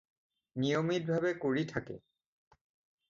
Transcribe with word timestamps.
নিয়মিতভাৱে 0.63 1.33
কৰি 1.45 1.67
থাকে। 1.75 1.99